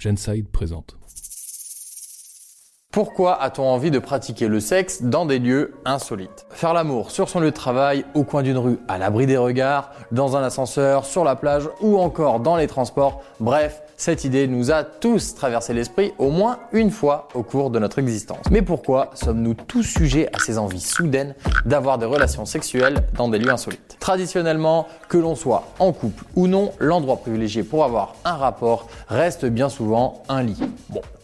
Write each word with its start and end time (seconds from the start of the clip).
Genside 0.00 0.48
présente. 0.48 0.96
Pourquoi 2.90 3.40
a-t-on 3.40 3.62
envie 3.62 3.92
de 3.92 4.00
pratiquer 4.00 4.48
le 4.48 4.58
sexe 4.58 5.02
dans 5.02 5.24
des 5.24 5.38
lieux 5.38 5.74
insolites? 5.84 6.46
Faire 6.50 6.74
l'amour 6.74 7.12
sur 7.12 7.28
son 7.28 7.38
lieu 7.38 7.50
de 7.50 7.54
travail, 7.54 8.04
au 8.14 8.24
coin 8.24 8.42
d'une 8.42 8.58
rue, 8.58 8.78
à 8.88 8.98
l'abri 8.98 9.26
des 9.26 9.36
regards, 9.36 9.92
dans 10.10 10.36
un 10.36 10.42
ascenseur, 10.42 11.04
sur 11.04 11.22
la 11.22 11.36
plage 11.36 11.68
ou 11.80 11.98
encore 11.98 12.40
dans 12.40 12.56
les 12.56 12.66
transports. 12.66 13.22
Bref, 13.38 13.82
cette 14.00 14.24
idée 14.24 14.48
nous 14.48 14.72
a 14.72 14.82
tous 14.82 15.34
traversé 15.34 15.74
l'esprit 15.74 16.14
au 16.16 16.30
moins 16.30 16.60
une 16.72 16.90
fois 16.90 17.28
au 17.34 17.42
cours 17.42 17.68
de 17.68 17.78
notre 17.78 17.98
existence. 17.98 18.46
Mais 18.50 18.62
pourquoi 18.62 19.10
sommes-nous 19.12 19.52
tous 19.52 19.82
sujets 19.82 20.26
à 20.34 20.38
ces 20.38 20.56
envies 20.56 20.80
soudaines 20.80 21.34
d'avoir 21.66 21.98
des 21.98 22.06
relations 22.06 22.46
sexuelles 22.46 23.04
dans 23.18 23.28
des 23.28 23.38
lieux 23.38 23.50
insolites? 23.50 23.98
Traditionnellement, 24.00 24.88
que 25.10 25.18
l'on 25.18 25.34
soit 25.34 25.64
en 25.78 25.92
couple 25.92 26.24
ou 26.34 26.46
non, 26.46 26.72
l'endroit 26.78 27.18
privilégié 27.18 27.62
pour 27.62 27.84
avoir 27.84 28.14
un 28.24 28.36
rapport 28.36 28.88
reste 29.08 29.44
bien 29.44 29.68
souvent 29.68 30.22
un 30.30 30.44
lit. 30.44 30.62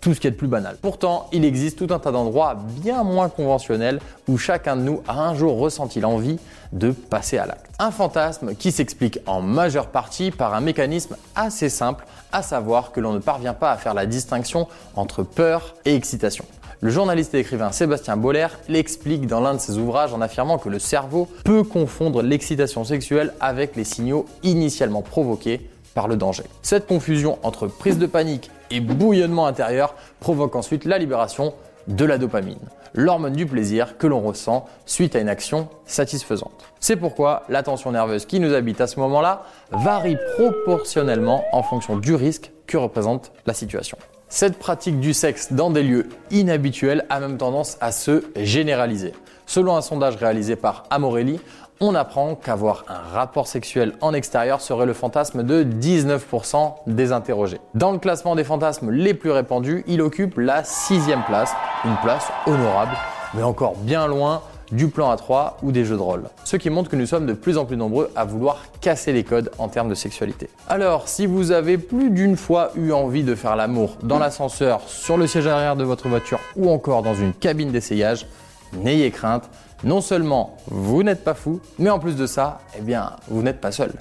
Tout 0.06 0.15
ce 0.15 0.20
qui 0.20 0.28
est 0.28 0.30
de 0.30 0.37
plus 0.37 0.46
banal. 0.46 0.77
Pourtant, 0.80 1.29
il 1.32 1.45
existe 1.45 1.79
tout 1.79 1.93
un 1.93 1.99
tas 1.99 2.12
d'endroits 2.12 2.57
bien 2.80 3.02
moins 3.02 3.29
conventionnels 3.29 3.99
où 4.29 4.38
chacun 4.38 4.76
de 4.76 4.82
nous 4.82 5.02
a 5.09 5.18
un 5.18 5.35
jour 5.35 5.59
ressenti 5.59 5.98
l'envie 5.98 6.38
de 6.73 6.93
passer 6.93 7.38
à 7.38 7.46
l'acte. 7.46 7.66
Un 7.80 7.90
fantasme 7.90 8.54
qui 8.54 8.71
s'explique 8.71 9.18
en 9.26 9.40
majeure 9.40 9.88
partie 9.88 10.30
par 10.30 10.54
un 10.54 10.60
mécanisme 10.60 11.16
assez 11.35 11.68
simple, 11.68 12.07
à 12.30 12.43
savoir 12.43 12.93
que 12.93 13.01
l'on 13.01 13.15
ne 13.15 13.18
parvient 13.18 13.52
pas 13.52 13.73
à 13.73 13.76
faire 13.79 13.95
la 13.95 14.07
distinction 14.07 14.68
entre 14.95 15.24
peur 15.24 15.74
et 15.85 15.96
excitation. 15.96 16.45
Le 16.82 16.91
journaliste 16.91 17.35
et 17.35 17.41
écrivain 17.41 17.73
Sébastien 17.73 18.16
Boller 18.16 18.46
l'explique 18.68 19.26
dans 19.26 19.41
l'un 19.41 19.54
de 19.54 19.60
ses 19.60 19.76
ouvrages 19.76 20.15
en 20.15 20.20
affirmant 20.20 20.59
que 20.59 20.68
le 20.68 20.79
cerveau 20.79 21.26
peut 21.43 21.65
confondre 21.65 22.23
l'excitation 22.23 22.85
sexuelle 22.85 23.35
avec 23.41 23.74
les 23.74 23.82
signaux 23.82 24.26
initialement 24.45 25.02
provoqués 25.02 25.68
le 26.06 26.16
danger. 26.16 26.44
Cette 26.62 26.86
confusion 26.86 27.38
entre 27.42 27.66
prise 27.66 27.98
de 27.98 28.06
panique 28.06 28.50
et 28.70 28.80
bouillonnement 28.80 29.46
intérieur 29.46 29.94
provoque 30.20 30.54
ensuite 30.54 30.84
la 30.84 30.98
libération 30.98 31.54
de 31.88 32.04
la 32.04 32.18
dopamine, 32.18 32.58
l'hormone 32.94 33.32
du 33.32 33.46
plaisir 33.46 33.96
que 33.96 34.06
l'on 34.06 34.20
ressent 34.20 34.66
suite 34.84 35.16
à 35.16 35.20
une 35.20 35.28
action 35.28 35.68
satisfaisante. 35.86 36.64
C'est 36.80 36.96
pourquoi 36.96 37.44
la 37.48 37.62
tension 37.62 37.92
nerveuse 37.92 38.26
qui 38.26 38.40
nous 38.40 38.52
habite 38.52 38.80
à 38.80 38.86
ce 38.86 39.00
moment-là 39.00 39.44
varie 39.70 40.18
proportionnellement 40.36 41.44
en 41.52 41.62
fonction 41.62 41.96
du 41.96 42.14
risque 42.14 42.50
que 42.66 42.76
représente 42.76 43.32
la 43.46 43.54
situation. 43.54 43.96
Cette 44.28 44.58
pratique 44.58 44.98
du 44.98 45.14
sexe 45.14 45.52
dans 45.52 45.70
des 45.70 45.84
lieux 45.84 46.08
inhabituels 46.32 47.06
a 47.10 47.20
même 47.20 47.38
tendance 47.38 47.78
à 47.80 47.92
se 47.92 48.24
généraliser. 48.34 49.12
Selon 49.46 49.76
un 49.76 49.82
sondage 49.82 50.16
réalisé 50.16 50.56
par 50.56 50.82
Amorelli, 50.90 51.38
on 51.80 51.95
apprend 51.95 52.35
qu'avoir 52.35 52.85
un 52.88 52.99
rapport 53.15 53.46
sexuel 53.46 53.93
en 54.01 54.15
extérieur 54.15 54.60
serait 54.60 54.87
le 54.87 54.95
fantasme 54.95 55.43
de 55.43 55.63
19% 55.63 56.74
des 56.87 57.13
interrogés. 57.13 57.60
Dans 57.74 57.93
le 57.93 57.99
classement 57.99 58.35
des 58.35 58.45
fantasmes 58.45 58.91
les 58.91 59.15
plus 59.15 59.30
répandus, 59.30 59.85
il 59.87 60.01
occupe 60.01 60.38
la 60.38 60.65
sixième 60.65 61.23
place, 61.24 61.52
une 61.85 61.97
place 62.02 62.29
honorable, 62.47 62.97
mais 63.35 63.43
encore 63.43 63.77
bien 63.77 64.06
loin 64.06 64.43
du 64.72 64.88
plan 64.88 65.15
A3 65.15 65.53
ou 65.62 65.70
des 65.70 65.84
jeux 65.84 65.97
de 65.97 66.00
rôle. 66.00 66.25
Ce 66.44 66.56
qui 66.56 66.70
montre 66.70 66.91
que 66.91 66.97
nous 66.97 67.06
sommes 67.06 67.26
de 67.26 67.34
plus 67.34 67.56
en 67.56 67.66
plus 67.66 67.76
nombreux 67.76 68.10
à 68.16 68.25
vouloir 68.25 68.65
casser 68.81 69.12
les 69.12 69.22
codes 69.22 69.50
en 69.59 69.69
termes 69.69 69.88
de 69.88 69.94
sexualité. 69.94 70.48
Alors, 70.69 71.09
si 71.09 71.26
vous 71.26 71.53
avez 71.53 71.78
plus 71.78 72.10
d'une 72.10 72.36
fois 72.36 72.72
eu 72.75 72.91
envie 72.91 73.22
de 73.22 73.34
faire 73.34 73.54
l'amour 73.54 73.97
dans 74.03 74.19
l'ascenseur, 74.19 74.81
sur 74.86 75.16
le 75.16 75.26
siège 75.28 75.47
arrière 75.47 75.76
de 75.76 75.84
votre 75.84 76.09
voiture 76.09 76.41
ou 76.56 76.70
encore 76.70 77.03
dans 77.03 77.15
une 77.15 77.32
cabine 77.32 77.70
d'essayage, 77.70 78.26
n'ayez 78.72 79.10
crainte, 79.10 79.49
non 79.84 80.00
seulement 80.00 80.56
vous 80.66 81.03
n'êtes 81.03 81.25
pas 81.25 81.34
fou, 81.34 81.60
mais 81.78 81.91
en 81.91 81.99
plus 81.99 82.16
de 82.16 82.27
ça, 82.27 82.60
eh 82.77 82.81
bien, 82.81 83.16
vous 83.28 83.43
n'êtes 83.43 83.60
pas 83.60 83.72
seul. 83.72 83.93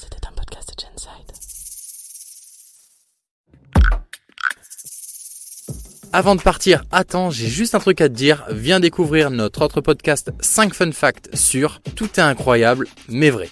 C'était 0.00 0.26
un 0.26 0.32
podcast 0.32 0.68
de 0.76 0.82
Genside. 0.82 1.32
Avant 6.12 6.34
de 6.34 6.40
partir, 6.42 6.84
attends, 6.90 7.30
j'ai 7.30 7.48
juste 7.48 7.74
un 7.74 7.80
truc 7.80 8.00
à 8.00 8.08
te 8.08 8.14
dire. 8.14 8.44
Viens 8.50 8.80
découvrir 8.80 9.30
notre 9.30 9.62
autre 9.62 9.80
podcast 9.80 10.32
5 10.40 10.74
fun 10.74 10.92
facts 10.92 11.34
sur 11.34 11.80
Tout 11.96 12.08
est 12.16 12.20
incroyable, 12.20 12.86
mais 13.08 13.30
vrai. 13.30 13.50